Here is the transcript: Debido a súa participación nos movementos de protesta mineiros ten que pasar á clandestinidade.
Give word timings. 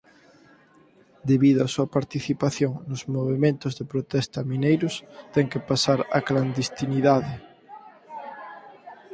Debido 1.31 1.59
a 1.63 1.71
súa 1.73 1.91
participación 1.97 2.71
nos 2.89 3.01
movementos 3.15 3.71
de 3.77 3.85
protesta 3.93 4.39
mineiros 4.51 4.93
ten 5.33 5.45
que 5.51 5.65
pasar 5.69 5.99
á 6.17 6.19
clandestinidade. 6.29 7.35